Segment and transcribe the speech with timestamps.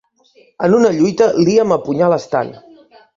[0.67, 2.51] En una lluita, Liam apunyala Stan.